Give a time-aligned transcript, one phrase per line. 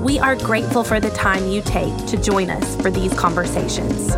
[0.00, 4.16] We are grateful for the time you take to join us for these conversations.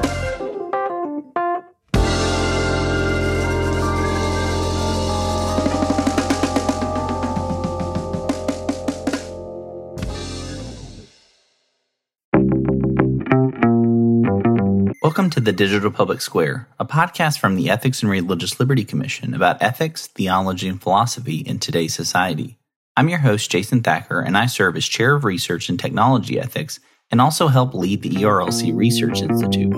[15.02, 19.34] Welcome to the Digital Public Square, a podcast from the Ethics and Religious Liberty Commission
[19.34, 22.56] about ethics, theology, and philosophy in today's society.
[22.94, 26.78] I'm your host, Jason Thacker, and I serve as Chair of Research and Technology Ethics
[27.10, 29.72] and also help lead the ERLC Research Institute.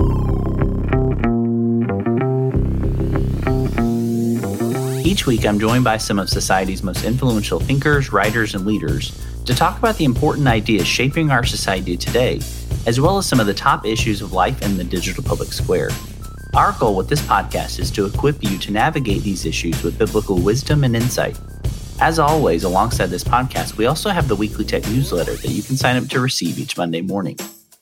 [5.07, 9.55] Each week, I'm joined by some of society's most influential thinkers, writers, and leaders to
[9.55, 12.41] talk about the important ideas shaping our society today
[12.87, 15.91] as well as some of the top issues of life in the digital public square.
[16.55, 20.41] Our goal with this podcast is to equip you to navigate these issues with biblical
[20.41, 21.39] wisdom and insight.
[22.01, 25.77] As always, alongside this podcast, we also have the weekly tech newsletter that you can
[25.77, 27.39] sign up to receive each Monday morning.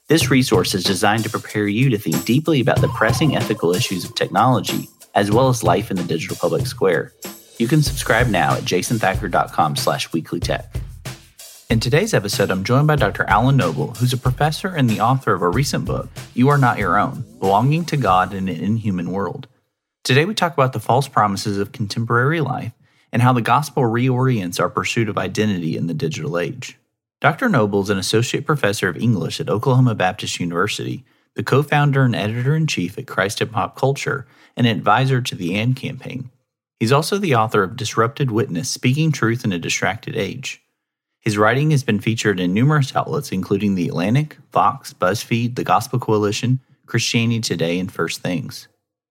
[0.08, 4.04] This resource is designed to prepare you to think deeply about the pressing ethical issues
[4.04, 7.14] of technology, as well as life in the digital public square.
[7.58, 10.66] You can subscribe now at jasonthacker.com slash weeklytech.
[11.70, 13.24] In today's episode, I'm joined by Dr.
[13.24, 16.78] Alan Noble, who's a professor and the author of a recent book, You Are Not
[16.78, 19.48] Your Own Belonging to God in an Inhuman World.
[20.04, 22.72] Today, we talk about the false promises of contemporary life
[23.12, 26.78] and how the gospel reorients our pursuit of identity in the digital age.
[27.20, 27.48] Dr.
[27.48, 31.04] Noble is an associate professor of English at Oklahoma Baptist University,
[31.34, 34.26] the co founder and editor in chief at Christ and Pop Culture,
[34.56, 36.30] and advisor to the AND campaign.
[36.80, 40.62] He's also the author of Disruptive Witness Speaking Truth in a Distracted Age.
[41.20, 46.00] His writing has been featured in numerous outlets, including The Atlantic, Vox, BuzzFeed, The Gospel
[46.00, 48.66] Coalition, Christianity Today, and First Things.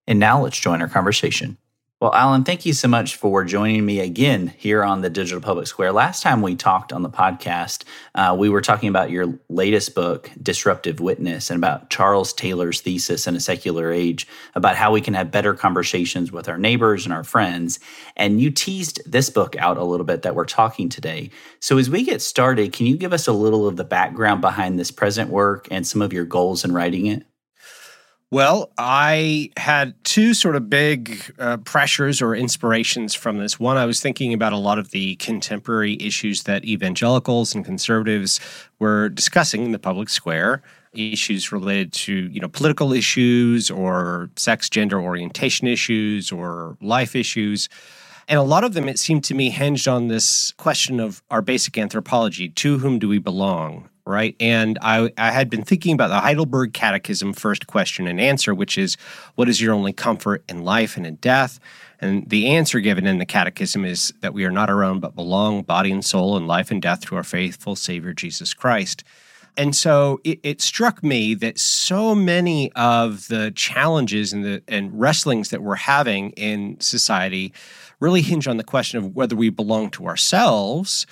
[0.06, 1.56] And now let's join our conversation.
[2.02, 5.68] Well, Alan, thank you so much for joining me again here on the Digital Public
[5.68, 5.92] Square.
[5.92, 7.84] Last time we talked on the podcast,
[8.16, 13.28] uh, we were talking about your latest book, Disruptive Witness, and about Charles Taylor's thesis
[13.28, 14.26] in a secular age
[14.56, 17.78] about how we can have better conversations with our neighbors and our friends.
[18.16, 21.30] And you teased this book out a little bit that we're talking today.
[21.60, 24.76] So, as we get started, can you give us a little of the background behind
[24.76, 27.24] this present work and some of your goals in writing it?
[28.32, 33.60] Well, I had two sort of big uh, pressures or inspirations from this.
[33.60, 38.40] One, I was thinking about a lot of the contemporary issues that evangelicals and conservatives
[38.78, 40.62] were discussing in the public square,
[40.94, 47.68] issues related to, you know, political issues or sex gender orientation issues or life issues.
[48.28, 51.42] And a lot of them, it seemed to me, hinged on this question of our
[51.42, 53.90] basic anthropology to whom do we belong?
[54.06, 54.34] Right?
[54.40, 58.76] And I, I had been thinking about the Heidelberg Catechism first question and answer, which
[58.76, 58.96] is,
[59.34, 61.60] What is your only comfort in life and in death?
[62.00, 65.14] And the answer given in the Catechism is that we are not our own, but
[65.14, 69.04] belong, body and soul, in life and death to our faithful Savior, Jesus Christ.
[69.56, 74.98] And so it, it, struck me that so many of the challenges and the and
[74.98, 77.52] wrestlings that we're having in society
[78.00, 81.06] really hinge on the question of whether we belong to ourselves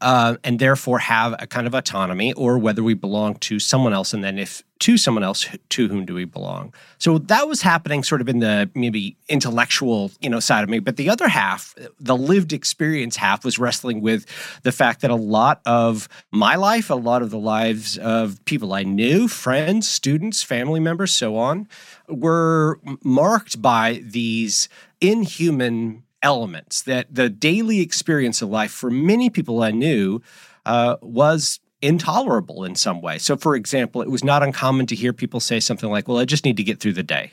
[0.00, 4.12] uh, and therefore have a kind of autonomy, or whether we belong to someone else,
[4.12, 6.74] and then if to someone else, to whom do we belong?
[6.98, 10.80] So that was happening sort of in the maybe intellectual, you know, side of me.
[10.80, 14.26] But the other half, the lived experience half, was wrestling with
[14.64, 18.74] the fact that a lot of my life, a lot of the lives of people
[18.74, 21.68] I knew, friends, students, family members, so on,
[22.08, 24.68] were marked by these
[25.00, 30.20] inhuman elements that the daily experience of life for many people I knew
[30.64, 33.18] uh, was intolerable in some way.
[33.18, 36.24] So, for example, it was not uncommon to hear people say something like, Well, I
[36.24, 37.32] just need to get through the day.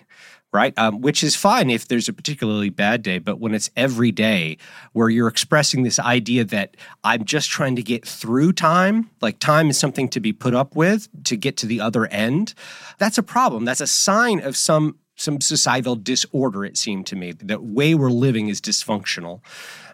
[0.51, 4.11] Right, um, which is fine if there's a particularly bad day, but when it's every
[4.11, 4.59] day
[4.91, 9.71] where you're expressing this idea that I'm just trying to get through time, like time
[9.71, 12.53] is something to be put up with to get to the other end,
[12.99, 13.65] that's a problem.
[13.65, 17.31] That's a sign of some some societal disorder, it seemed to me.
[17.31, 19.41] The way we're living is dysfunctional.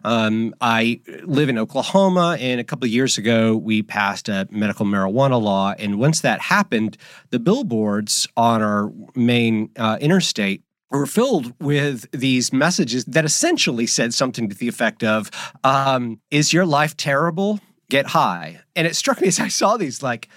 [0.03, 4.85] Um, I live in Oklahoma, and a couple of years ago, we passed a medical
[4.85, 5.73] marijuana law.
[5.77, 6.97] And once that happened,
[7.31, 14.13] the billboards on our main uh, interstate were filled with these messages that essentially said
[14.13, 15.29] something to the effect of
[15.63, 17.59] um, Is your life terrible?
[17.89, 18.61] Get high.
[18.75, 20.29] And it struck me as I saw these, like,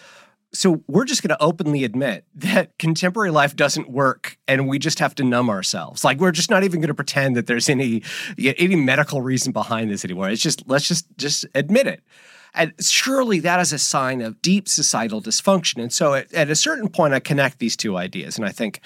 [0.55, 4.99] So we're just going to openly admit that contemporary life doesn't work and we just
[4.99, 6.05] have to numb ourselves.
[6.05, 8.03] Like we're just not even going to pretend that there's any
[8.39, 10.29] any medical reason behind this anymore.
[10.29, 12.03] It's just let's just just admit it.
[12.55, 15.81] And surely that is a sign of deep societal dysfunction.
[15.81, 18.81] And so at, at a certain point I connect these two ideas and I think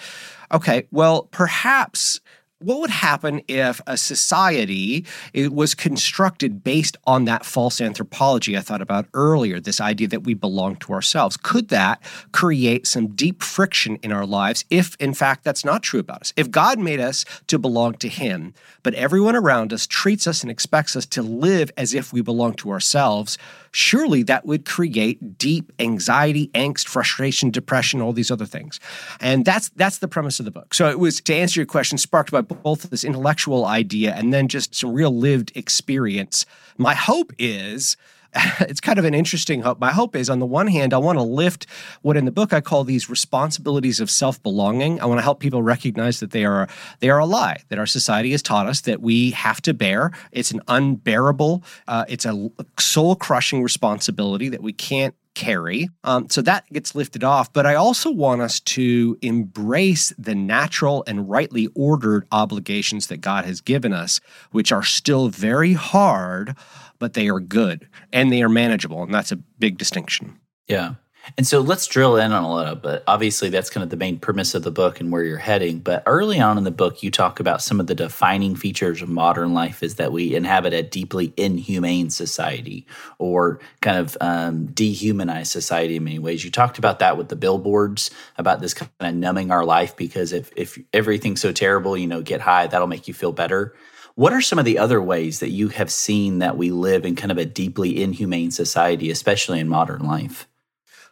[0.52, 2.20] okay, well perhaps
[2.58, 5.04] what would happen if a society
[5.34, 10.32] was constructed based on that false anthropology I thought about earlier, this idea that we
[10.32, 11.36] belong to ourselves?
[11.36, 12.00] Could that
[12.32, 16.32] create some deep friction in our lives if, in fact, that's not true about us?
[16.34, 20.50] If God made us to belong to Him, but everyone around us treats us and
[20.50, 23.36] expects us to live as if we belong to ourselves,
[23.70, 28.80] surely that would create deep anxiety, angst, frustration, depression, all these other things.
[29.20, 30.72] And that's that's the premise of the book.
[30.72, 34.48] So it was to answer your question, sparked by both this intellectual idea and then
[34.48, 36.46] just some real lived experience.
[36.78, 37.96] My hope is
[38.60, 39.80] it's kind of an interesting hope.
[39.80, 41.66] My hope is, on the one hand, I want to lift
[42.02, 45.00] what in the book I call these responsibilities of self-belonging.
[45.00, 46.68] I want to help people recognize that they are
[47.00, 50.12] they are a lie that our society has taught us that we have to bear.
[50.32, 55.88] It's an unbearable, uh, it's a soul-crushing responsibility that we can't carry.
[56.02, 57.52] Um, so that gets lifted off.
[57.52, 63.44] But I also want us to embrace the natural and rightly ordered obligations that God
[63.44, 66.56] has given us, which are still very hard
[66.98, 69.02] but they are good and they are manageable.
[69.02, 70.38] And that's a big distinction.
[70.66, 70.94] Yeah.
[71.36, 73.02] And so let's drill in on a little bit.
[73.06, 75.80] Obviously, that's kind of the main premise of the book and where you're heading.
[75.80, 79.08] But early on in the book, you talk about some of the defining features of
[79.08, 82.86] modern life is that we inhabit a deeply inhumane society
[83.18, 86.44] or kind of um, dehumanized society in many ways.
[86.44, 90.32] You talked about that with the billboards, about this kind of numbing our life because
[90.32, 93.74] if, if everything's so terrible, you know, get high, that'll make you feel better.
[94.14, 97.16] What are some of the other ways that you have seen that we live in
[97.16, 100.48] kind of a deeply inhumane society, especially in modern life?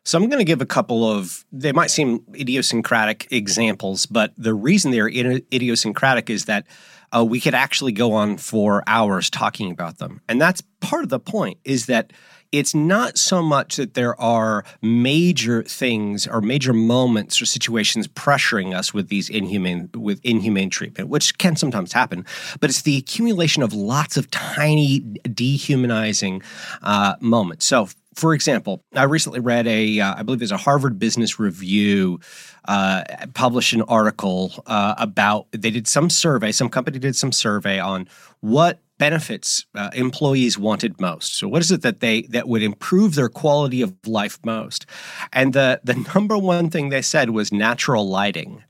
[0.05, 4.53] So I'm going to give a couple of, they might seem idiosyncratic examples, but the
[4.53, 6.67] reason they're idiosyncratic is that
[7.15, 10.21] uh, we could actually go on for hours talking about them.
[10.29, 12.13] And that's part of the point is that
[12.53, 18.73] it's not so much that there are major things or major moments or situations pressuring
[18.73, 22.25] us with these inhumane with inhumane treatment, which can sometimes happen,
[22.61, 26.43] but it's the accumulation of lots of tiny dehumanizing
[26.83, 27.67] uh, moments.
[27.67, 31.39] So, for example, I recently read a, uh, I believe it was a Harvard Business
[31.39, 32.21] Review
[32.67, 33.03] uh,
[33.35, 38.09] published an article uh, about they did some survey, some company did some survey on
[38.41, 41.35] what benefits uh, employees wanted most.
[41.35, 44.87] So what is it that they that would improve their quality of life most?
[45.33, 48.63] And the the number one thing they said was natural lighting.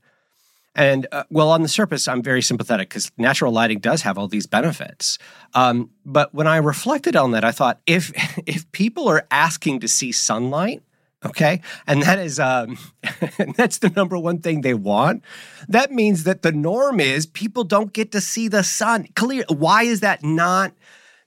[0.75, 4.27] And uh, well, on the surface, I'm very sympathetic because natural lighting does have all
[4.27, 5.17] these benefits.
[5.53, 8.11] Um, but when I reflected on that, I thought if
[8.45, 10.83] if people are asking to see sunlight,
[11.25, 12.77] okay and that is um,
[13.55, 15.23] that's the number one thing they want
[15.67, 19.83] that means that the norm is people don't get to see the sun clear why
[19.83, 20.73] is that not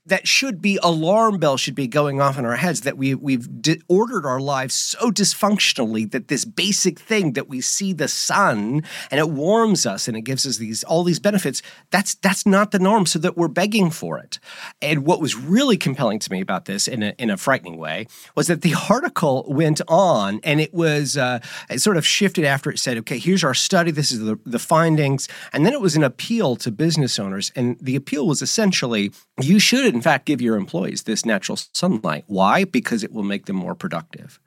[0.09, 3.63] that should be alarm bells should be going off in our heads that we we've
[3.63, 8.83] di- ordered our lives so dysfunctionally that this basic thing that we see the sun
[9.11, 12.71] and it warms us and it gives us these all these benefits that's that's not
[12.71, 14.39] the norm so that we're begging for it.
[14.83, 18.07] And what was really compelling to me about this in a, in a frightening way
[18.35, 22.71] was that the article went on and it was uh, it sort of shifted after
[22.71, 23.91] it said okay here's our study.
[23.91, 25.29] This is the, the findings.
[25.53, 29.59] And then it was an appeal to business owners and the appeal was essentially you
[29.59, 32.23] should in fact, give your employees this natural sunlight.
[32.29, 32.63] Why?
[32.63, 34.39] Because it will make them more productive.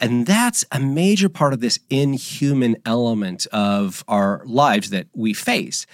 [0.00, 5.86] And that's a major part of this inhuman element of our lives that we face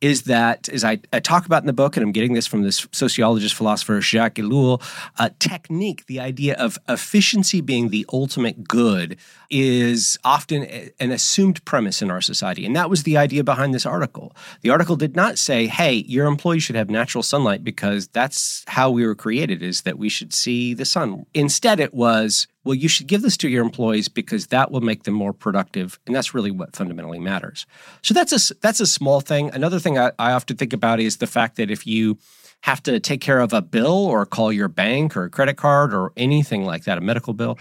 [0.00, 2.62] is that, as I, I, talk about in the book, and I'm getting this from
[2.62, 4.82] this sociologist philosopher Jacques Ellul,
[5.18, 9.18] uh, technique, the idea of efficiency being the ultimate good,
[9.50, 10.62] is often
[11.00, 12.64] an assumed premise in our society.
[12.64, 14.34] And that was the idea behind this article.
[14.62, 18.90] The article did not say, hey, your employees should have natural sunlight because that's how
[18.90, 21.26] we were created, is that we should see the sun.
[21.34, 25.04] Instead, it was, well, you should give this to your employees because that will make
[25.04, 27.66] them more productive, and that's really what fundamentally matters.
[28.02, 29.50] So that's a that's a small thing.
[29.54, 32.18] Another thing I, I often think about is the fact that if you
[32.62, 35.94] have to take care of a bill or call your bank or a credit card
[35.94, 37.58] or anything like that, a medical bill,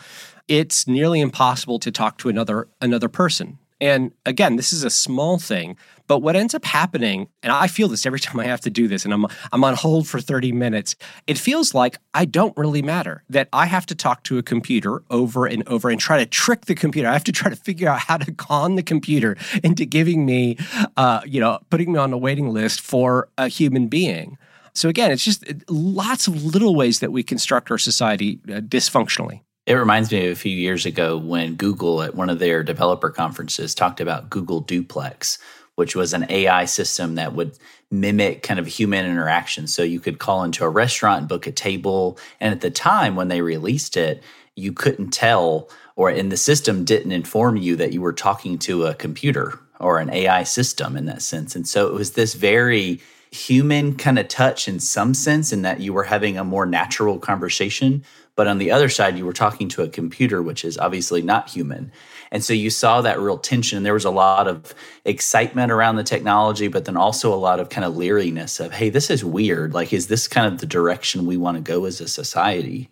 [0.50, 3.58] it's nearly impossible to talk to another another person.
[3.82, 5.77] And again, this is a small thing,
[6.10, 8.89] but what ends up happening, and I feel this every time I have to do
[8.89, 10.98] this, and I'm I'm on hold for 30 minutes,
[11.28, 13.24] it feels like I don't really matter.
[13.30, 16.66] That I have to talk to a computer over and over and try to trick
[16.66, 17.08] the computer.
[17.08, 20.58] I have to try to figure out how to con the computer into giving me,
[20.98, 24.38] uh, you know, putting me on a waiting list for a human being.
[24.74, 29.42] So again, it's just lots of little ways that we construct our society uh, dysfunctionally.
[29.70, 33.12] It reminds me of a few years ago when Google, at one of their developer
[33.12, 35.38] conferences, talked about Google Duplex,
[35.79, 37.57] which was an AI system that would
[37.89, 39.65] mimic kind of human interaction.
[39.65, 42.19] So you could call into a restaurant and book a table.
[42.39, 44.21] And at the time when they released it,
[44.55, 48.86] you couldn't tell, or in the system didn't inform you that you were talking to
[48.86, 51.55] a computer or an AI system in that sense.
[51.55, 53.00] And so it was this very
[53.31, 57.19] human kind of touch in some sense, in that you were having a more natural
[57.19, 58.03] conversation.
[58.36, 61.50] But on the other side, you were talking to a computer, which is obviously not
[61.50, 61.91] human.
[62.31, 63.83] And so you saw that real tension.
[63.83, 64.74] There was a lot of
[65.05, 68.89] excitement around the technology, but then also a lot of kind of leeriness of, hey,
[68.89, 69.74] this is weird.
[69.74, 72.89] Like, is this kind of the direction we want to go as a society?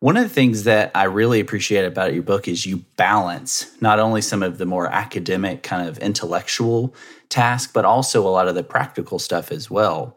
[0.00, 3.98] One of the things that I really appreciate about your book is you balance not
[3.98, 6.94] only some of the more academic, kind of intellectual
[7.28, 10.16] tasks, but also a lot of the practical stuff as well.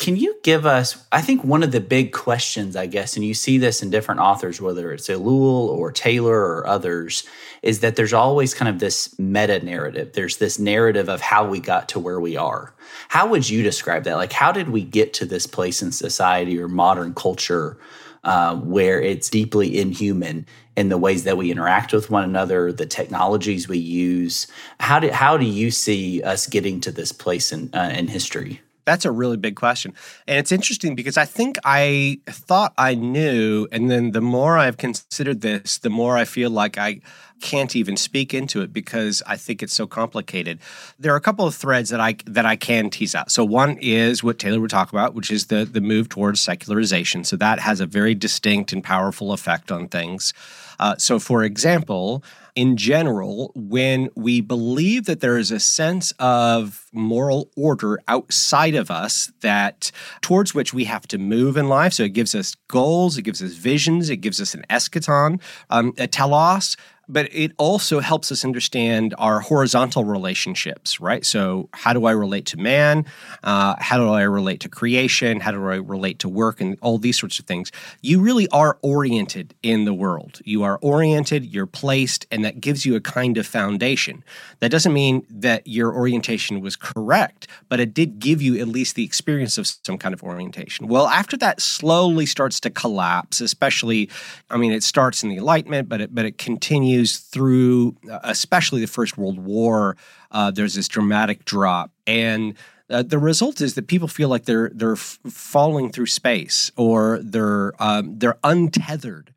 [0.00, 3.34] Can you give us, I think one of the big questions, I guess, and you
[3.34, 7.24] see this in different authors, whether it's Ellul or Taylor or others,
[7.60, 10.14] is that there's always kind of this meta narrative.
[10.14, 12.74] There's this narrative of how we got to where we are.
[13.10, 14.14] How would you describe that?
[14.14, 17.76] Like, how did we get to this place in society or modern culture
[18.24, 20.46] uh, where it's deeply inhuman
[20.78, 24.46] in the ways that we interact with one another, the technologies we use?
[24.78, 28.62] How do, how do you see us getting to this place in, uh, in history?
[28.84, 29.94] That's a really big question.
[30.26, 33.68] And it's interesting because I think I thought I knew.
[33.72, 37.00] And then the more I've considered this, the more I feel like I
[37.40, 40.58] can't even speak into it because I think it's so complicated.
[40.98, 43.30] There are a couple of threads that I that I can tease out.
[43.30, 47.24] So one is what Taylor would talk about, which is the the move towards secularization.
[47.24, 50.32] So that has a very distinct and powerful effect on things.
[50.78, 52.22] Uh, so, for example,
[52.60, 58.90] in general, when we believe that there is a sense of moral order outside of
[58.90, 59.90] us that
[60.20, 63.42] towards which we have to move in life, so it gives us goals, it gives
[63.42, 65.40] us visions, it gives us an eschaton,
[65.70, 66.76] um, a telos
[67.10, 71.26] but it also helps us understand our horizontal relationships, right?
[71.26, 73.04] So, how do I relate to man?
[73.42, 75.40] Uh, how do I relate to creation?
[75.40, 77.72] How do I relate to work and all these sorts of things?
[78.00, 80.40] You really are oriented in the world.
[80.44, 84.24] You are oriented, you're placed, and that gives you a kind of foundation.
[84.58, 88.96] That doesn't mean that your orientation was correct, but it did give you at least
[88.96, 90.88] the experience of some kind of orientation.
[90.88, 94.10] Well, after that slowly starts to collapse, especially,
[94.50, 98.80] I mean, it starts in the Enlightenment, but it, but it continues through, uh, especially
[98.80, 99.96] the First World War.
[100.32, 102.54] Uh, there's this dramatic drop, and
[102.88, 107.20] uh, the result is that people feel like they're they're f- falling through space or
[107.22, 109.32] they're um, they're untethered.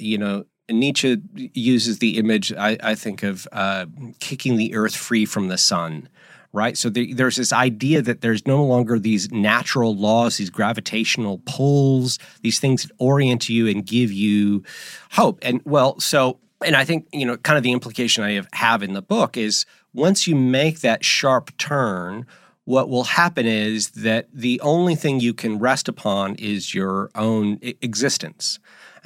[0.00, 1.20] You know, Nietzsche
[1.54, 3.86] uses the image I, I think of uh,
[4.20, 6.08] kicking the earth free from the sun
[6.52, 6.78] right?
[6.78, 12.18] So the, there's this idea that there's no longer these natural laws, these gravitational pulls,
[12.40, 14.64] these things that orient you and give you
[15.10, 15.38] hope.
[15.42, 18.92] And well, so and I think, you know, kind of the implication I have in
[18.92, 22.26] the book is once you make that sharp turn,
[22.64, 27.58] what will happen is that the only thing you can rest upon is your own
[27.62, 28.58] existence.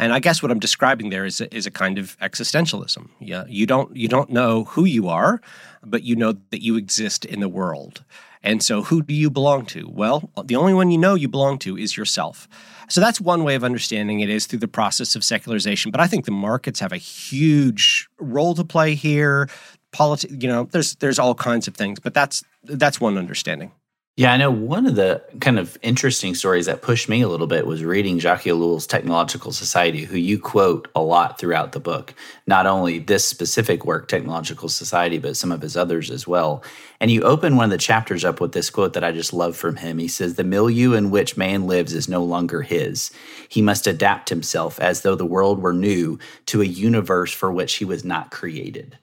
[0.03, 3.09] And I guess what I'm describing there is a, is a kind of existentialism.
[3.21, 5.41] Yeah, you don't you don't know who you are,
[5.85, 8.03] but you know that you exist in the world.
[8.43, 9.89] And so who do you belong to?
[9.89, 12.49] Well, the only one you know you belong to is yourself.
[12.89, 15.93] So that's one way of understanding it is through the process of secularization.
[15.93, 19.49] But I think the markets have a huge role to play here.
[19.93, 23.71] Politics, you know, there's there's all kinds of things, but that's that's one understanding.
[24.15, 27.47] Yeah, I know one of the kind of interesting stories that pushed me a little
[27.47, 32.13] bit was reading Jacques Ellul's Technological Society, who you quote a lot throughout the book.
[32.47, 36.63] Not only this specific work, Technological Society, but some of his others as well.
[37.01, 39.57] And you open one of the chapters up with this quote that I just love
[39.57, 39.97] from him.
[39.97, 43.13] He says, The milieu in which man lives is no longer his.
[43.49, 47.77] He must adapt himself as though the world were new to a universe for which
[47.77, 48.99] he was not created.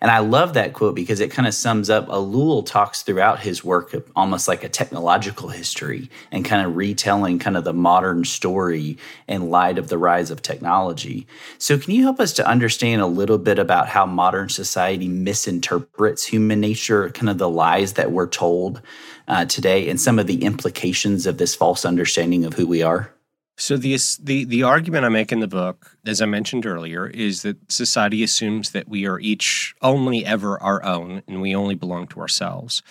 [0.00, 3.64] And I love that quote because it kind of sums up Ellul talks throughout his
[3.64, 8.98] work almost like a technological history and kind of retelling kind of the modern story
[9.28, 11.26] in light of the rise of technology.
[11.58, 16.24] So can you help us to understand a little bit about how modern society misinterprets
[16.24, 18.80] human nature, kind of the lies that we're told
[19.28, 23.12] uh, today and some of the implications of this false understanding of who we are?
[23.56, 27.42] So the the the argument I make in the book, as I mentioned earlier, is
[27.42, 32.06] that society assumes that we are each only ever our own and we only belong
[32.08, 32.82] to ourselves.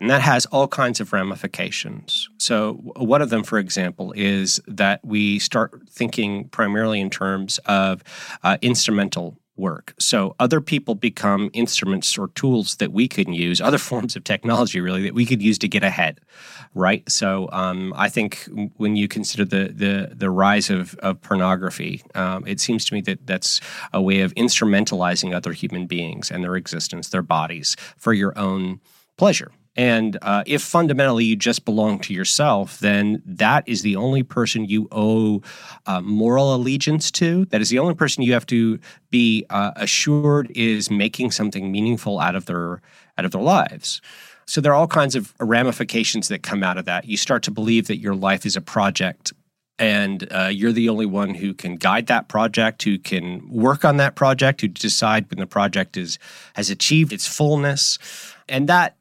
[0.00, 2.30] And that has all kinds of ramifications.
[2.38, 8.02] So, one of them, for example, is that we start thinking primarily in terms of
[8.42, 9.94] uh, instrumental work.
[9.98, 14.80] So other people become instruments or tools that we can use, other forms of technology
[14.80, 16.20] really that we could use to get ahead,
[16.74, 17.08] right?
[17.10, 22.44] So um, I think when you consider the the the rise of of pornography, um,
[22.46, 23.60] it seems to me that that's
[23.92, 28.80] a way of instrumentalizing other human beings and their existence, their bodies, for your own
[29.16, 29.50] pleasure.
[29.76, 34.64] And uh, if fundamentally you just belong to yourself, then that is the only person
[34.64, 35.42] you owe
[35.86, 37.44] uh, moral allegiance to.
[37.46, 42.18] That is the only person you have to be uh, assured is making something meaningful
[42.18, 42.82] out of their
[43.16, 44.00] out of their lives.
[44.50, 47.04] So there are all kinds of ramifications that come out of that.
[47.04, 49.32] You start to believe that your life is a project
[49.78, 53.96] and uh, you're the only one who can guide that project who can work on
[53.98, 56.18] that project who decide when the project is
[56.54, 57.96] has achieved its fullness
[58.48, 58.96] and that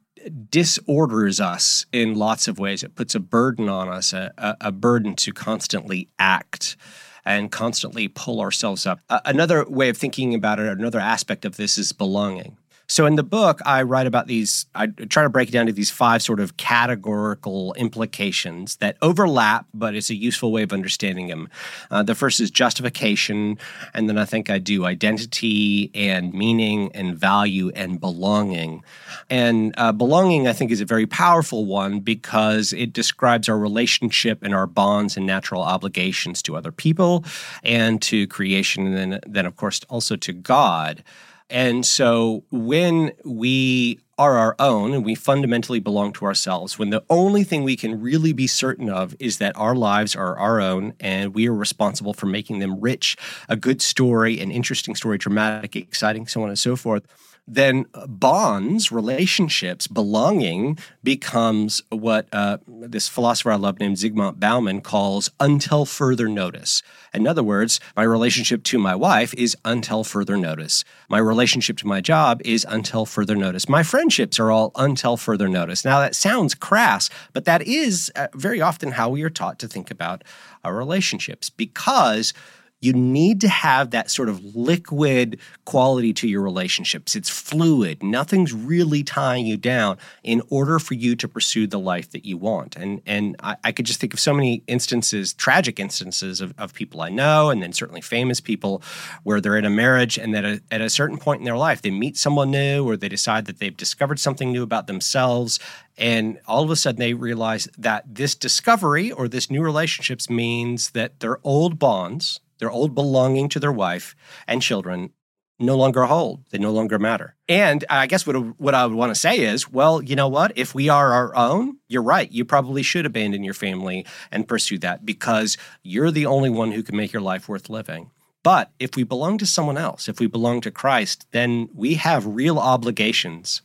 [0.51, 2.83] disorders us in lots of ways.
[2.83, 6.77] It puts a burden on us, a, a, burden to constantly act
[7.25, 8.99] and constantly pull ourselves up.
[9.09, 12.58] Uh, another way of thinking about it, another aspect of this is belonging.
[12.89, 15.72] So in the book, I write about these, I try to break it down to
[15.72, 21.27] these five sort of categorical implications that overlap, but it's a useful way of understanding
[21.27, 21.50] them.
[21.91, 23.60] Uh, the first is justification,
[23.93, 28.84] and then I think I do identity and meaning and value and belonging.
[29.29, 34.41] And uh, belonging, I think, is a very powerful one because it describes our relationship
[34.41, 37.24] and our bonds and natural obligations to other people
[37.62, 41.03] and to creation, and then, then of course, also to God.
[41.49, 47.03] And so when we are our own and we fundamentally belong to ourselves, when the
[47.09, 50.93] only thing we can really be certain of is that our lives are our own
[50.99, 53.15] and we are responsible for making them rich,
[53.47, 57.07] a good story, an interesting story, dramatic, exciting, so on and so forth
[57.49, 65.31] then bonds, relationships, belonging becomes what uh, this philosopher I love named Zygmunt Bauman calls
[65.39, 66.83] until further notice.
[67.11, 70.85] In other words, my relationship to my wife is until further notice.
[71.09, 73.67] My relationship to my job is until further notice.
[73.67, 75.83] My friendships are all until further notice.
[75.83, 79.67] Now, that sounds crass, but that is uh, very often how we are taught to
[79.67, 80.23] think about
[80.63, 82.33] our relationships because
[82.81, 87.15] you need to have that sort of liquid quality to your relationships.
[87.15, 88.01] It's fluid.
[88.01, 92.38] Nothing's really tying you down in order for you to pursue the life that you
[92.38, 92.75] want.
[92.75, 96.73] And and I, I could just think of so many instances, tragic instances of, of
[96.73, 98.82] people I know, and then certainly famous people
[99.23, 101.82] where they're in a marriage and that at, at a certain point in their life
[101.82, 105.60] they meet someone new or they decide that they've discovered something new about themselves
[105.97, 110.91] and all of a sudden they realize that this discovery or this new relationships means
[110.91, 114.15] that their old bonds their old belonging to their wife
[114.48, 115.12] and children
[115.60, 116.43] no longer hold.
[116.50, 117.36] They no longer matter.
[117.50, 120.54] And I guess what, what I would want to say is, well, you know what?
[120.56, 122.32] If we are our own, you're right.
[122.32, 126.84] You probably should abandon your family and pursue that because you're the only one who
[126.84, 128.12] can make your life worth living.
[128.41, 132.26] But if we belong to someone else, if we belong to Christ, then we have
[132.26, 133.62] real obligations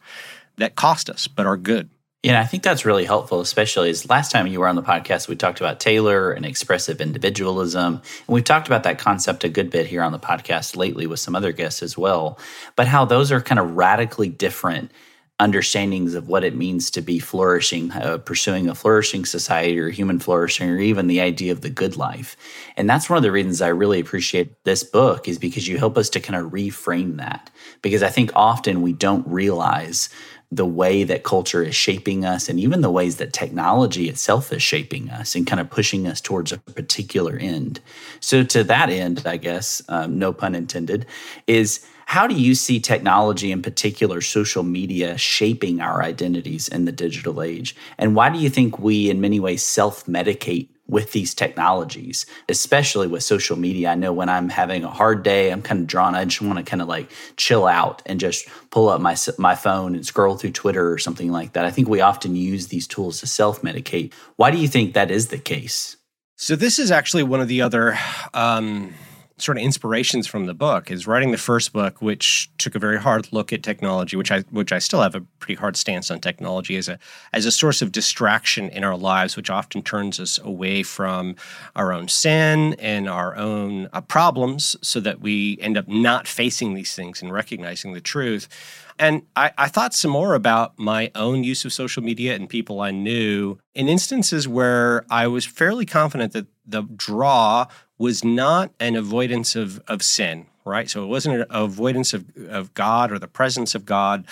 [0.57, 1.91] that cost us but are good.
[2.25, 5.29] Yeah, I think that's really helpful, especially as last time you were on the podcast,
[5.29, 7.97] we talked about Taylor and expressive individualism.
[7.97, 11.21] And we've talked about that concept a good bit here on the podcast lately with
[11.21, 12.39] some other guests as well.
[12.77, 14.91] But how those are kind of radically different
[15.39, 20.19] understandings of what it means to be flourishing, uh, pursuing a flourishing society or human
[20.19, 22.37] flourishing, or even the idea of the good life.
[22.77, 25.99] And that's one of the reasons I really appreciate this book, is because you help
[25.99, 27.51] us to kind of reframe that.
[27.83, 30.09] Because I think often we don't realize
[30.55, 34.63] the way that culture is shaping us and even the ways that technology itself is
[34.63, 37.81] shaping us and kind of pushing us towards a particular end.
[38.21, 41.07] So, to that end, I guess, um, no pun intended,
[41.47, 46.93] is how do you see technology, in particular social media, shaping our identities in the
[46.93, 47.75] digital age?
[47.99, 53.07] And why do you think we, in many ways, self medicate with these technologies, especially
[53.07, 53.91] with social media.
[53.91, 56.15] I know when I'm having a hard day, I'm kind of drawn.
[56.15, 59.55] I just want to kind of like chill out and just pull up my my
[59.55, 61.65] phone and scroll through Twitter or something like that.
[61.65, 64.13] I think we often use these tools to self medicate.
[64.37, 65.97] Why do you think that is the case?
[66.37, 67.97] So this is actually one of the other
[68.35, 68.93] um,
[69.37, 73.01] sort of inspirations from the book is writing the first book, which took a very
[73.01, 76.21] hard look at technology, which I which I still have a pretty hard stance on
[76.21, 76.99] technology as a
[77.33, 81.35] as a source of distraction in our lives, which often turns us away from
[81.75, 86.75] our own sin and our own uh, problems, so that we end up not facing
[86.75, 88.49] these things and recognizing the truth.
[88.97, 92.81] And I, I, thought some more about my own use of social media and people
[92.81, 97.67] I knew in instances where I was fairly confident that the draw
[97.99, 100.91] was not an avoidance of, of sin, right?
[100.91, 104.25] So it wasn't an avoidance of, of God or the presence of God,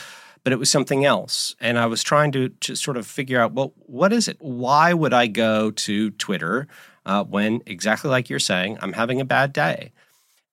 [0.44, 1.54] but it was something else.
[1.60, 4.36] And I was trying to, to sort of figure out, well, what is it?
[4.40, 6.66] Why would I go to Twitter
[7.06, 9.92] uh, when, exactly like you're saying, I'm having a bad day?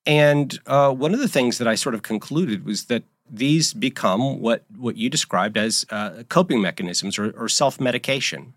[0.06, 4.40] And uh, one of the things that I sort of concluded was that these become
[4.40, 8.54] what what you described as uh, coping mechanisms or, or self medication.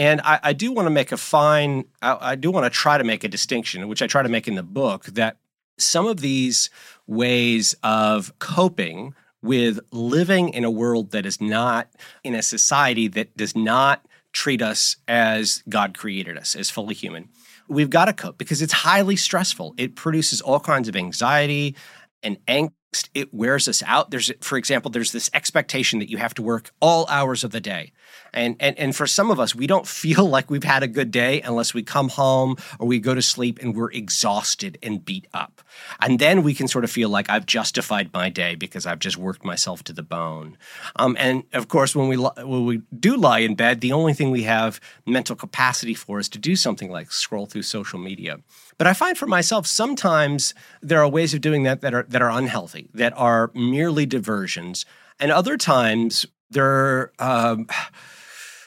[0.00, 2.96] And I, I, do want to make a fine, I, I do want to try
[2.96, 5.36] to make a distinction, which I try to make in the book, that
[5.76, 6.70] some of these
[7.06, 11.90] ways of coping with living in a world that is not
[12.24, 17.28] in a society that does not treat us as God created us, as fully human.
[17.68, 19.74] We've got to cope because it's highly stressful.
[19.76, 21.76] It produces all kinds of anxiety
[22.22, 22.72] and angst
[23.14, 26.72] it wears us out there's for example there's this expectation that you have to work
[26.80, 27.92] all hours of the day
[28.32, 31.10] and and and for some of us we don't feel like we've had a good
[31.10, 35.26] day unless we come home or we go to sleep and we're exhausted and beat
[35.32, 35.62] up.
[36.00, 39.16] And then we can sort of feel like i've justified my day because i've just
[39.16, 40.56] worked myself to the bone.
[40.96, 44.30] Um, and of course when we when we do lie in bed the only thing
[44.30, 48.38] we have mental capacity for is to do something like scroll through social media.
[48.78, 52.22] But I find for myself sometimes there are ways of doing that that are that
[52.22, 54.86] are unhealthy, that are merely diversions,
[55.18, 57.66] and other times there are um,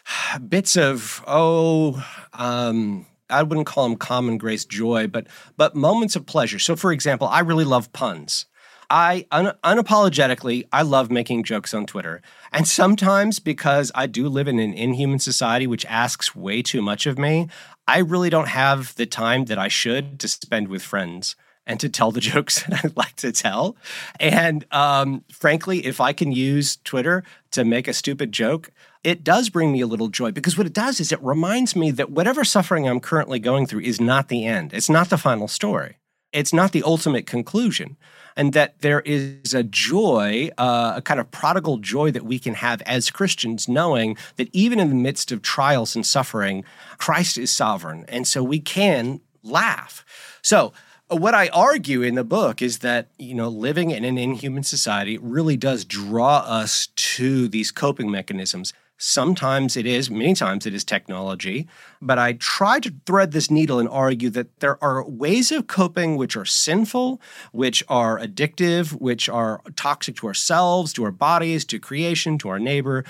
[0.49, 2.03] bits of oh.
[2.33, 6.59] Um, I wouldn't call them common grace joy, but but moments of pleasure.
[6.59, 8.45] So, for example, I really love puns.
[8.89, 12.21] I un- unapologetically, I love making jokes on Twitter.
[12.51, 17.07] And sometimes because I do live in an inhuman society which asks way too much
[17.07, 17.47] of me,
[17.87, 21.35] I really don't have the time that I should to spend with friends
[21.65, 23.75] and to tell the jokes that I like to tell.
[24.19, 28.71] And um, frankly, if I can use Twitter to make a stupid joke,
[29.03, 31.91] it does bring me a little joy because what it does is it reminds me
[31.91, 34.73] that whatever suffering I'm currently going through is not the end.
[34.73, 35.97] It's not the final story.
[36.31, 37.97] It's not the ultimate conclusion
[38.35, 42.55] and that there is a joy, uh, a kind of prodigal joy that we can
[42.55, 46.63] have as Christians, knowing that even in the midst of trials and suffering,
[46.97, 48.05] Christ is sovereign.
[48.07, 50.03] And so we can laugh.
[50.41, 50.73] So,
[51.11, 54.63] uh, what I argue in the book is that, you know, living in an inhuman
[54.63, 58.73] society really does draw us to these coping mechanisms
[59.05, 61.67] Sometimes it is, many times it is technology.
[62.01, 66.15] But I try to thread this needle and argue that there are ways of coping
[66.15, 67.19] which are sinful,
[67.51, 72.59] which are addictive, which are toxic to ourselves, to our bodies, to creation, to our
[72.59, 73.03] neighbor.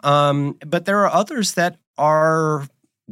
[0.00, 2.66] Um, but there are others that are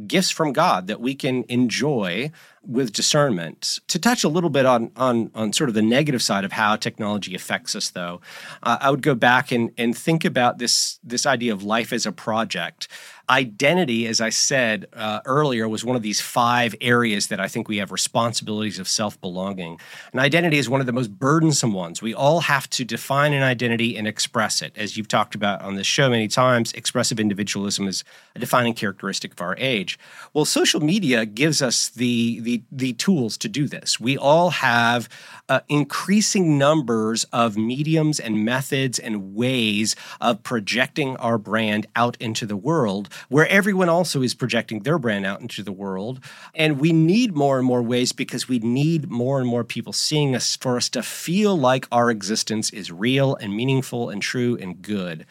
[0.05, 2.31] gifts from God that we can enjoy
[2.67, 3.79] with discernment.
[3.87, 6.75] To touch a little bit on on on sort of the negative side of how
[6.75, 8.21] technology affects us, though,
[8.63, 12.05] uh, I would go back and and think about this this idea of life as
[12.05, 12.87] a project.
[13.27, 17.67] Identity, as I said uh, earlier, was one of these five areas that I think
[17.67, 19.79] we have responsibilities of self belonging.
[20.11, 22.03] And identity is one of the most burdensome ones.
[22.03, 24.73] We all have to define an identity and express it.
[24.75, 28.03] As you've talked about on this show many times, expressive individualism is
[28.35, 29.97] a defining characteristic of our age.
[30.33, 33.99] Well, social media gives us the, the, the tools to do this.
[33.99, 35.09] We all have
[35.49, 42.45] uh, increasing numbers of mediums and methods and ways of projecting our brand out into
[42.45, 46.19] the world where everyone also is projecting their brand out into the world.
[46.53, 50.35] And we need more and more ways because we need more and more people seeing
[50.35, 54.81] us for us to feel like our existence is real and meaningful and true and
[54.81, 55.25] good.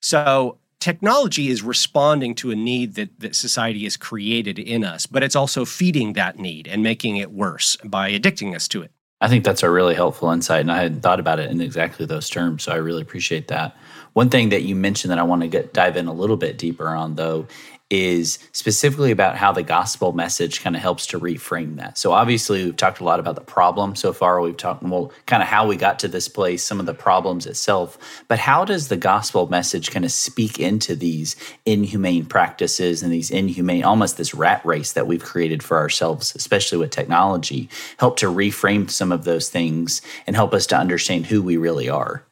[0.00, 5.22] So, technology is responding to a need that, that society has created in us, but
[5.22, 8.90] it's also feeding that need and making it worse by addicting us to it.
[9.22, 12.06] I think that's a really helpful insight, and I hadn't thought about it in exactly
[12.06, 12.62] those terms.
[12.62, 13.76] So I really appreciate that.
[14.14, 16.56] One thing that you mentioned that I want to get dive in a little bit
[16.56, 17.46] deeper on, though,
[17.90, 21.98] is specifically about how the gospel message kind of helps to reframe that.
[21.98, 24.40] So obviously we've talked a lot about the problem so far.
[24.40, 27.46] We've talked well kind of how we got to this place, some of the problems
[27.46, 27.98] itself,
[28.28, 31.34] but how does the gospel message kind of speak into these
[31.66, 36.78] inhumane practices and these inhumane almost this rat race that we've created for ourselves, especially
[36.78, 41.42] with technology, help to reframe some of those things and help us to understand who
[41.42, 42.24] we really are?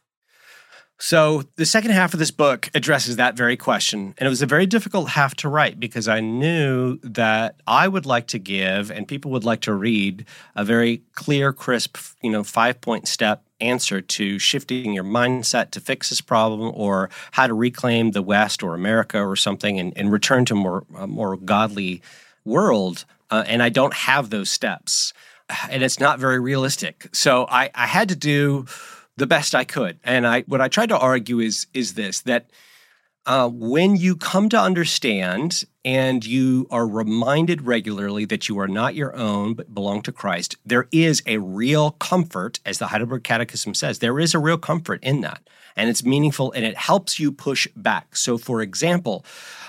[1.00, 4.14] So, the second half of this book addresses that very question.
[4.18, 8.04] And it was a very difficult half to write because I knew that I would
[8.04, 10.24] like to give and people would like to read
[10.56, 15.80] a very clear, crisp, you know, five point step answer to shifting your mindset to
[15.80, 20.10] fix this problem or how to reclaim the West or America or something and, and
[20.10, 22.02] return to more, a more godly
[22.44, 23.04] world.
[23.30, 25.12] Uh, and I don't have those steps.
[25.70, 27.08] And it's not very realistic.
[27.12, 28.66] So, I, I had to do
[29.18, 29.98] the best I could.
[30.04, 32.50] And I what I tried to argue is is this that
[33.26, 38.94] uh, when you come to understand and you are reminded regularly that you are not
[38.94, 43.74] your own but belong to Christ, there is a real comfort, as the Heidelberg Catechism
[43.74, 45.42] says, there is a real comfort in that.
[45.78, 48.16] And it's meaningful and it helps you push back.
[48.16, 49.24] So, for example,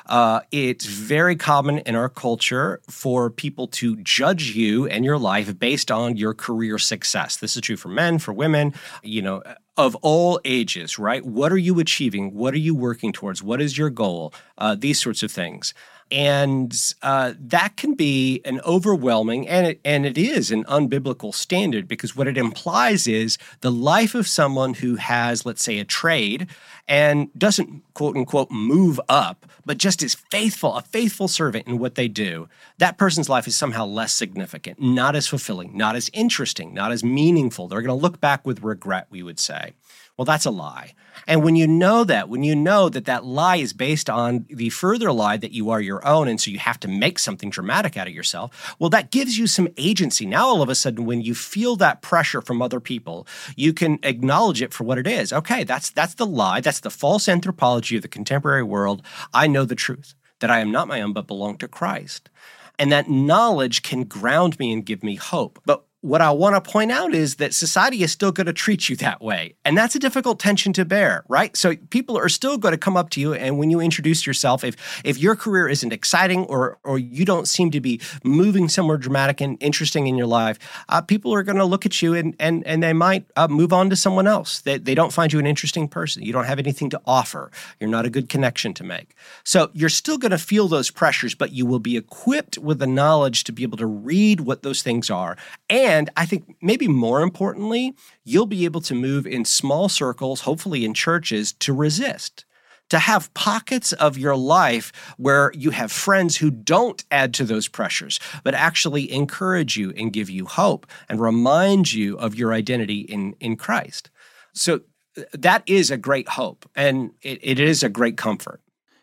[0.08, 5.58] uh, it's very common in our culture for people to judge you and your life
[5.60, 7.38] based on your career success.
[7.38, 9.44] This is true for men, for women, you know,
[9.78, 11.24] of all ages, right?
[11.24, 12.34] What are you achieving?
[12.34, 13.44] What are you working towards?
[13.44, 14.34] What is your goal?
[14.58, 15.74] Uh, these sorts of things
[16.12, 21.88] and uh, that can be an overwhelming and it, and it is an unbiblical standard
[21.88, 26.48] because what it implies is the life of someone who has let's say a trade
[26.88, 31.96] and doesn't quote unquote move up but just is faithful a faithful servant in what
[31.96, 32.50] they do.
[32.80, 37.04] That person's life is somehow less significant not as fulfilling not as interesting not as
[37.04, 37.68] meaningful.
[37.68, 39.74] They're going to look back with regret we would say
[40.20, 40.96] well, that's a lie.
[41.28, 44.68] And when you know that, when you know that that lie is based on the
[44.68, 47.96] further lie that you are your own, and so you have to make something dramatic
[47.96, 50.26] out of yourself, well, that gives you some agency.
[50.26, 53.98] Now, all of a sudden, when you feel that pressure from other people, you can
[54.04, 55.32] acknowledge it for what it is.
[55.32, 56.60] Okay, that's that's the lie.
[56.60, 59.02] That's the false anthropology of the contemporary world.
[59.34, 62.30] I know the truth that I am not my own, but belong to Christ.
[62.78, 65.62] And that knowledge can ground me and give me hope.
[65.66, 68.88] But what I want to point out is that society is still going to treat
[68.88, 69.56] you that way.
[69.66, 71.56] And that's a difficult tension to bear, right?
[71.58, 74.64] So people are still going to come up to you and when you introduce yourself,
[74.64, 78.98] if if your career isn't exciting or or you don't seem to be moving somewhere
[78.98, 80.58] dramatic and interesting in your life,
[80.88, 83.74] uh, people are going to look at you and and and they might uh, move
[83.74, 84.62] on to someone else.
[84.62, 86.24] They, they don't find you an interesting person.
[86.24, 87.52] You don't have anything to offer.
[87.80, 89.16] You're not a good connection to make.
[89.44, 92.88] So you're still going to feel those pressures, but you will be equipped with the
[92.88, 95.36] knowledge to be able to read what those things are
[95.70, 100.42] and and I think maybe more importantly, you'll be able to move in small circles,
[100.42, 102.46] hopefully in churches, to resist.
[102.90, 107.68] To have pockets of your life where you have friends who don't add to those
[107.68, 113.02] pressures, but actually encourage you and give you hope and remind you of your identity
[113.02, 114.12] in, in Christ.
[114.54, 114.82] So
[115.18, 118.62] uh, that is a great hope and it, it is a great comfort.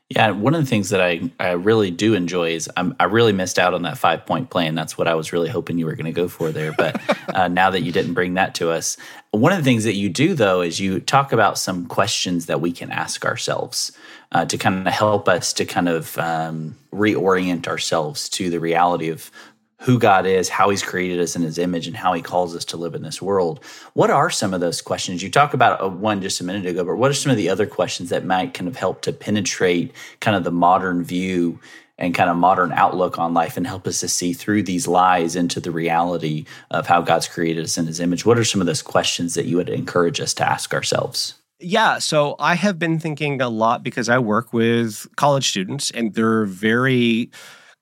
[0.08, 3.32] Yeah, one of the things that I, I really do enjoy is I'm, i really
[3.32, 4.76] missed out on that five point plan.
[4.76, 6.72] That's what I was really hoping you were going to go for there.
[6.72, 7.00] But
[7.34, 8.96] uh, now that you didn't bring that to us,
[9.32, 12.60] one of the things that you do though is you talk about some questions that
[12.60, 13.90] we can ask ourselves
[14.30, 19.08] uh, to kind of help us to kind of um, reorient ourselves to the reality
[19.08, 19.32] of
[19.80, 22.64] who God is, how He's created us in His image, and how He calls us
[22.66, 23.62] to live in this world.
[23.94, 25.22] What are some of those questions?
[25.22, 27.48] You talked about uh, one just a minute ago, but what are some of the
[27.48, 31.60] other questions that might kind of help to penetrate kind of the modern view
[31.98, 35.34] and kind of modern outlook on life and help us to see through these lies
[35.34, 38.24] into the reality of how God's created us in His image?
[38.24, 41.34] What are some of those questions that you would encourage us to ask ourselves?
[41.58, 46.12] Yeah, so I have been thinking a lot because I work with college students and
[46.12, 47.30] they're very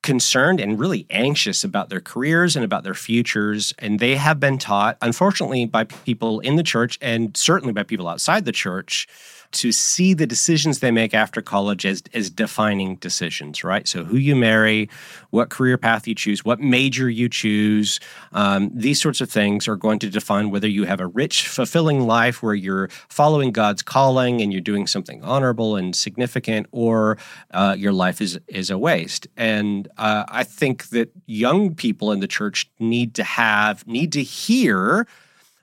[0.05, 3.73] concerned and really anxious about their careers and about their futures.
[3.79, 8.07] And they have been taught, unfortunately, by people in the church and certainly by people
[8.07, 9.07] outside the church,
[9.55, 13.87] to see the decisions they make after college as, as defining decisions, right?
[13.87, 14.89] So, who you marry,
[15.29, 17.99] what career path you choose, what major you choose,
[18.33, 22.01] um, these sorts of things are going to define whether you have a rich, fulfilling
[22.01, 27.17] life where you're following God's calling and you're doing something honorable and significant, or
[27.51, 29.27] uh, your life is, is a waste.
[29.37, 34.23] And uh, I think that young people in the church need to have, need to
[34.23, 35.07] hear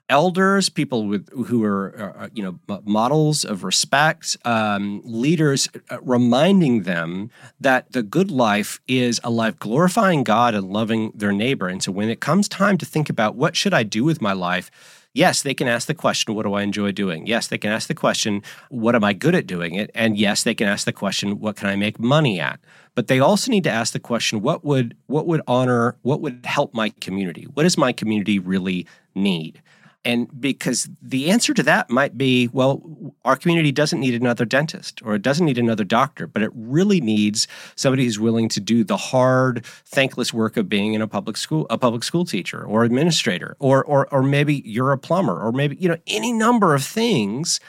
[0.09, 5.97] elders, people with who are uh, uh you know models of respect, um, leaders, uh,
[6.01, 11.67] reminding them that the good life is a life glorifying God and loving their neighbor.
[11.67, 14.33] And so when it comes time to think about what should I do with my
[14.33, 14.69] life.
[15.15, 17.27] Yes, they can ask the question, what do I enjoy doing?
[17.27, 19.91] Yes, they can ask the question, what am I good at doing it?
[19.93, 22.59] And yes, they can ask the question, what can I make money at?
[22.95, 26.45] But they also need to ask the question, what would what would honor, what would
[26.47, 27.43] help my community?
[27.53, 29.61] What does my community really need?
[30.05, 32.81] And because the answer to that might be, well,
[33.23, 36.99] our community doesn't need another dentist or it doesn't need another doctor, but it really
[36.99, 41.37] needs somebody who's willing to do the hard, thankless work of being in a public
[41.37, 45.51] school, a public school teacher or administrator, or or or maybe you're a plumber, or
[45.53, 47.61] maybe, you know, any number of things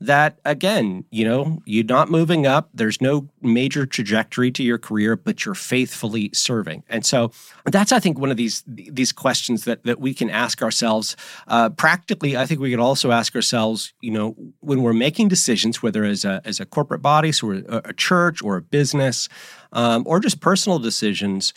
[0.00, 2.70] that again, you know, you're not moving up.
[2.72, 6.84] There's no major trajectory to your career, but you're faithfully serving.
[6.88, 7.32] And so
[7.66, 11.16] that's, I think, one of these these questions that that we can ask ourselves.
[11.48, 15.82] Uh, practically, I think we could also ask ourselves, you know, when we're making decisions,
[15.82, 19.28] whether as a as a corporate body, so a, a church or a business,
[19.72, 21.52] um, or just personal decisions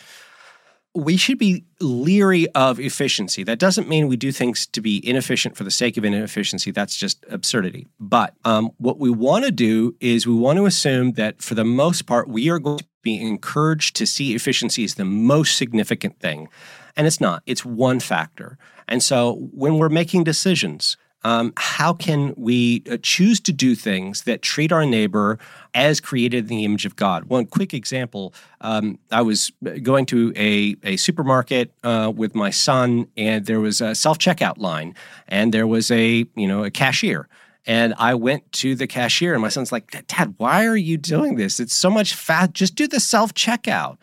[0.94, 3.42] we should be leery of efficiency.
[3.42, 6.70] That doesn't mean we do things to be inefficient for the sake of inefficiency.
[6.70, 7.88] That's just absurdity.
[7.98, 11.64] But um, what we want to do is we want to assume that for the
[11.64, 16.20] most part, we are going to be encouraged to see efficiency as the most significant
[16.20, 16.48] thing.
[16.96, 18.56] And it's not, it's one factor.
[18.86, 24.22] And so when we're making decisions, um, how can we uh, choose to do things
[24.24, 25.38] that treat our neighbor
[25.72, 27.24] as created in the image of God?
[27.24, 29.50] One quick example um, I was
[29.82, 34.58] going to a, a supermarket uh, with my son, and there was a self checkout
[34.58, 34.94] line,
[35.26, 37.28] and there was a you know a cashier.
[37.66, 41.36] And I went to the cashier, and my son's like, Dad, why are you doing
[41.36, 41.58] this?
[41.58, 42.52] It's so much fast.
[42.52, 43.96] Just do the self checkout.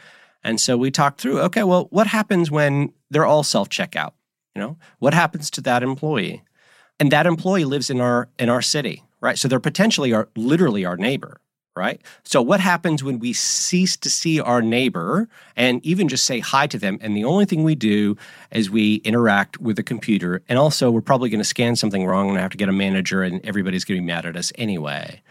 [0.43, 4.13] And so we talked through okay, well, what happens when they're all self checkout?
[4.55, 6.43] You know, what happens to that employee?
[7.01, 10.85] And that employee lives in our in our city right so they're potentially our literally
[10.85, 11.41] our neighbor
[11.75, 16.39] right so what happens when we cease to see our neighbor and even just say
[16.39, 18.15] hi to them and the only thing we do
[18.51, 22.29] is we interact with the computer and also we're probably going to scan something wrong
[22.29, 25.21] and have to get a manager and everybody's going to be mad at us anyway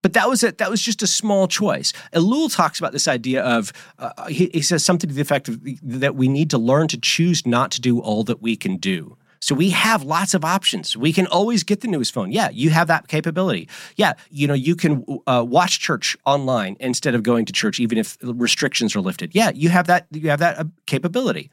[0.00, 0.58] but that was it.
[0.58, 1.92] That was just a small choice.
[2.12, 5.60] Ellul talks about this idea of uh, he, he says something to the effect of
[5.80, 9.16] that we need to learn to choose not to do all that we can do.
[9.42, 10.96] So we have lots of options.
[10.96, 12.30] We can always get the newest phone.
[12.30, 13.68] Yeah, you have that capability.
[13.96, 17.98] Yeah, you know, you can uh, watch church online instead of going to church, even
[17.98, 19.34] if restrictions are lifted.
[19.34, 20.06] Yeah, you have that.
[20.12, 21.50] You have that uh, capability.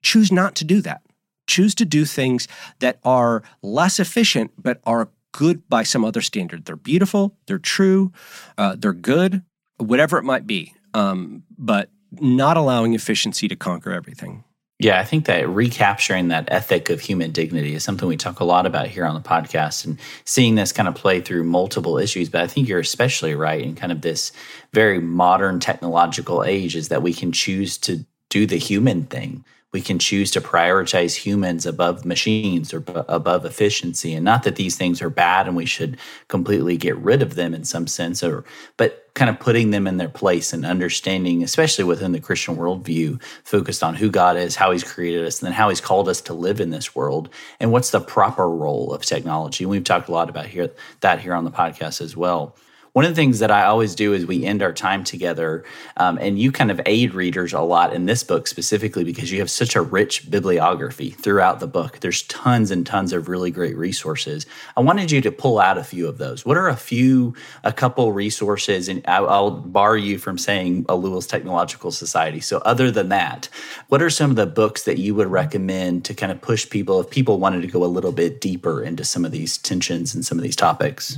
[0.00, 1.02] Choose not to do that.
[1.48, 2.46] Choose to do things
[2.78, 6.66] that are less efficient, but are good by some other standard.
[6.66, 7.34] They're beautiful.
[7.46, 8.12] They're true.
[8.56, 9.42] Uh, they're good.
[9.78, 10.72] Whatever it might be.
[10.94, 14.44] Um, but not allowing efficiency to conquer everything.
[14.80, 18.44] Yeah, I think that recapturing that ethic of human dignity is something we talk a
[18.44, 22.28] lot about here on the podcast and seeing this kind of play through multiple issues.
[22.28, 24.30] But I think you're especially right in kind of this
[24.72, 29.80] very modern technological age is that we can choose to do the human thing we
[29.80, 34.14] can choose to prioritize humans above machines or b- above efficiency.
[34.14, 37.54] And not that these things are bad and we should completely get rid of them
[37.54, 38.44] in some sense or
[38.76, 43.20] but kind of putting them in their place and understanding especially within the christian worldview
[43.42, 46.20] focused on who god is how he's created us and then how he's called us
[46.20, 47.28] to live in this world
[47.58, 49.64] and what's the proper role of technology.
[49.64, 52.56] And we've talked a lot about here that here on the podcast as well
[52.98, 55.62] one of the things that I always do is we end our time together,
[55.98, 59.38] um, and you kind of aid readers a lot in this book specifically because you
[59.38, 62.00] have such a rich bibliography throughout the book.
[62.00, 64.46] There's tons and tons of really great resources.
[64.76, 66.44] I wanted you to pull out a few of those.
[66.44, 68.88] What are a few, a couple resources?
[68.88, 72.40] And I, will bar you from saying Ellul's Technological Society.
[72.40, 73.48] So, other than that,
[73.90, 76.98] what are some of the books that you would recommend to kind of push people
[76.98, 80.26] if people wanted to go a little bit deeper into some of these tensions and
[80.26, 81.16] some of these topics?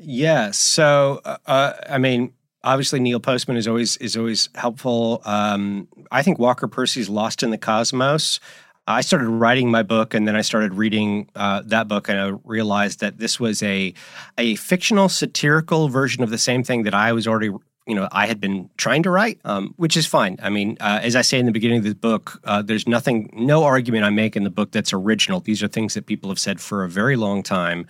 [0.00, 0.50] Yeah.
[0.52, 2.32] So, uh, uh, I mean,
[2.64, 5.22] obviously Neil Postman is always is always helpful.
[5.24, 8.40] Um, I think Walker Percy's Lost in the Cosmos.
[8.86, 12.32] I started writing my book, and then I started reading uh, that book, and I
[12.44, 13.92] realized that this was a
[14.38, 17.50] a fictional satirical version of the same thing that I was already
[17.86, 20.38] you know I had been trying to write, um, which is fine.
[20.42, 23.30] I mean, uh, as I say in the beginning of the book, uh, there's nothing,
[23.34, 25.40] no argument I make in the book that's original.
[25.40, 27.86] These are things that people have said for a very long time,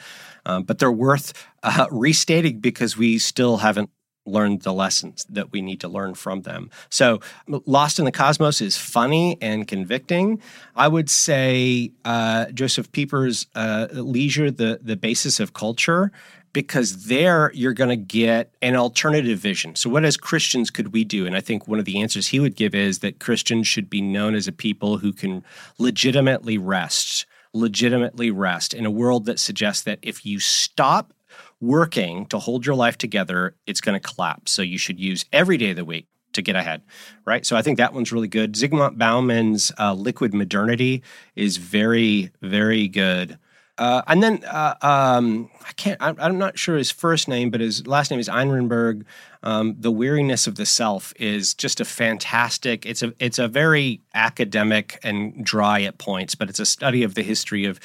[0.48, 1.32] um, but they're worth
[1.62, 3.90] uh, restating because we still haven't
[4.26, 6.70] learned the lessons that we need to learn from them.
[6.90, 10.42] So, Lost in the Cosmos is funny and convicting.
[10.76, 16.12] I would say uh, Josef Pieper's uh, Leisure, the the basis of culture,
[16.52, 19.74] because there you're going to get an alternative vision.
[19.76, 21.26] So, what as Christians could we do?
[21.26, 24.00] And I think one of the answers he would give is that Christians should be
[24.00, 25.44] known as a people who can
[25.78, 27.26] legitimately rest,
[27.58, 31.12] legitimately rest in a world that suggests that if you stop
[31.60, 34.52] working to hold your life together, it's going to collapse.
[34.52, 36.82] So, you should use every day of the week to get ahead,
[37.24, 37.44] right?
[37.44, 38.54] So I think that one's really good.
[38.54, 41.02] Zygmunt Bauman's uh, Liquid Modernity
[41.36, 43.38] is very, very good.
[43.78, 46.02] Uh, and then uh, um, I can't.
[46.02, 49.04] I'm, I'm, not sure his first name, but his last name is Ehrenberg.
[49.42, 52.86] Um, the weariness of the self is just a fantastic.
[52.86, 57.14] It's a it's a very academic and dry at points, but it's a study of
[57.14, 57.80] the history of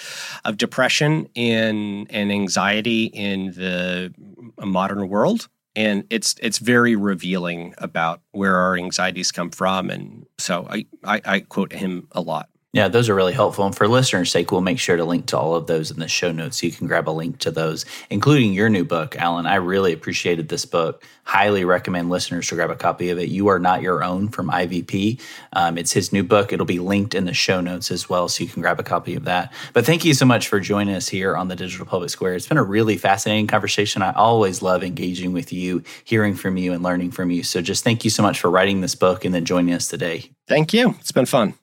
[0.46, 4.14] of depression and and anxiety in the
[4.60, 9.90] modern world, and it's it's very revealing about where our anxieties come from.
[9.90, 12.50] And so I I, I quote him a lot.
[12.74, 13.68] Yeah, those are really helpful.
[13.68, 16.08] And for listeners' sake, we'll make sure to link to all of those in the
[16.08, 19.46] show notes so you can grab a link to those, including your new book, Alan.
[19.46, 21.04] I really appreciated this book.
[21.24, 23.30] Highly recommend listeners to grab a copy of it.
[23.30, 25.22] You Are Not Your Own from IVP.
[25.54, 26.52] Um, it's his new book.
[26.52, 29.14] It'll be linked in the show notes as well, so you can grab a copy
[29.14, 29.54] of that.
[29.74, 32.34] But thank you so much for joining us here on the Digital Public Square.
[32.34, 34.02] It's been a really fascinating conversation.
[34.02, 37.44] I always love engaging with you, hearing from you, and learning from you.
[37.44, 40.32] So just thank you so much for writing this book and then joining us today.
[40.48, 40.96] Thank you.
[41.00, 41.54] It's been fun.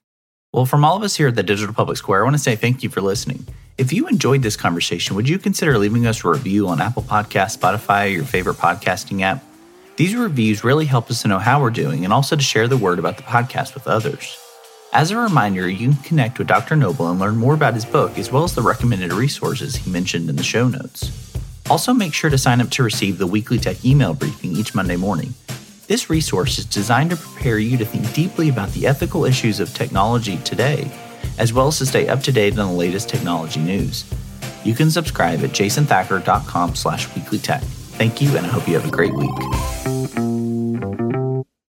[0.53, 2.57] Well, from all of us here at the Digital Public Square, I want to say
[2.57, 3.47] thank you for listening.
[3.79, 7.57] If you enjoyed this conversation, would you consider leaving us a review on Apple Podcasts,
[7.57, 9.45] Spotify, or your favorite podcasting app?
[9.95, 12.77] These reviews really help us to know how we're doing and also to share the
[12.77, 14.37] word about the podcast with others.
[14.93, 16.75] As a reminder, you can connect with Dr.
[16.75, 20.29] Noble and learn more about his book as well as the recommended resources he mentioned
[20.29, 21.33] in the show notes.
[21.71, 24.97] Also, make sure to sign up to receive the weekly tech email briefing each Monday
[24.97, 25.33] morning.
[25.91, 29.74] This resource is designed to prepare you to think deeply about the ethical issues of
[29.74, 30.88] technology today,
[31.36, 34.05] as well as to stay up to date on the latest technology news.
[34.62, 37.62] You can subscribe at jasonthacker.com slash weekly tech.
[37.99, 40.30] Thank you, and I hope you have a great week.